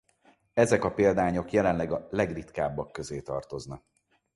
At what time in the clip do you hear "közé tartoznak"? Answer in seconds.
2.91-3.83